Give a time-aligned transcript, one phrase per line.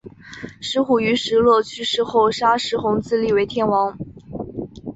[0.59, 3.95] 石虎于石勒去世后杀石弘自立为天王。